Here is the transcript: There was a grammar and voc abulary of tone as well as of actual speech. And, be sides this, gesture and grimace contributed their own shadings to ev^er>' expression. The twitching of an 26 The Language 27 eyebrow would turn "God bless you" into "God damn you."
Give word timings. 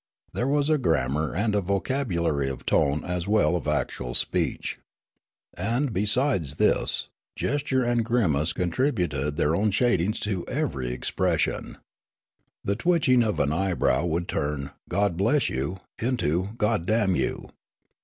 There 0.33 0.47
was 0.47 0.67
a 0.71 0.79
grammar 0.79 1.35
and 1.35 1.53
voc 1.53 1.85
abulary 1.91 2.49
of 2.49 2.65
tone 2.65 3.03
as 3.05 3.27
well 3.27 3.51
as 3.51 3.57
of 3.59 3.67
actual 3.67 4.15
speech. 4.15 4.79
And, 5.53 5.93
be 5.93 6.07
sides 6.07 6.55
this, 6.55 7.09
gesture 7.35 7.83
and 7.83 8.03
grimace 8.03 8.51
contributed 8.51 9.37
their 9.37 9.55
own 9.55 9.69
shadings 9.69 10.19
to 10.21 10.43
ev^er>' 10.45 10.89
expression. 10.89 11.77
The 12.63 12.75
twitching 12.77 13.21
of 13.21 13.39
an 13.39 13.49
26 13.49 13.51
The 13.51 13.55
Language 13.55 13.69
27 13.89 13.99
eyebrow 14.01 14.05
would 14.07 14.27
turn 14.27 14.71
"God 14.89 15.17
bless 15.17 15.49
you" 15.51 15.79
into 15.99 16.49
"God 16.57 16.87
damn 16.87 17.15
you." 17.15 17.49